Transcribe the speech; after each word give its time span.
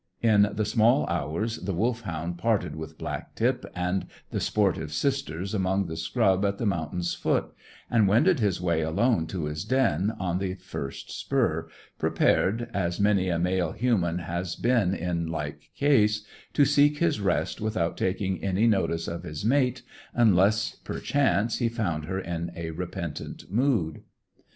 In 0.23 0.49
the 0.53 0.65
small 0.65 1.05
hours 1.09 1.57
the 1.59 1.75
Wolfhound 1.75 2.39
parted 2.39 2.75
with 2.75 2.97
Black 2.97 3.35
tip 3.35 3.65
and 3.75 4.07
the 4.31 4.39
sportive 4.39 4.91
sisters 4.91 5.53
among 5.53 5.85
the 5.85 5.95
scrub 5.95 6.43
at 6.43 6.57
the 6.57 6.65
mountain's 6.65 7.13
foot, 7.13 7.53
and 7.87 8.07
wended 8.07 8.39
his 8.39 8.59
way 8.59 8.81
alone 8.81 9.27
to 9.27 9.45
his 9.45 9.63
den 9.63 10.13
on 10.19 10.39
the 10.39 10.55
first 10.55 11.11
spur, 11.11 11.69
prepared, 11.99 12.67
as 12.73 12.99
many 12.99 13.29
a 13.29 13.37
male 13.37 13.73
human 13.73 14.17
has 14.17 14.55
been 14.55 14.95
in 14.95 15.27
like 15.27 15.69
case, 15.75 16.25
to 16.53 16.65
seek 16.65 16.97
his 16.97 17.19
rest 17.21 17.61
without 17.61 17.95
taking 17.95 18.43
any 18.43 18.65
notice 18.65 19.07
of 19.07 19.21
his 19.21 19.45
mate, 19.45 19.83
unless, 20.15 20.73
perchance, 20.77 21.59
he 21.59 21.69
found 21.69 22.05
her 22.05 22.19
in 22.19 22.51
a 22.55 22.71
repentant 22.71 23.51
mood. 23.51 24.01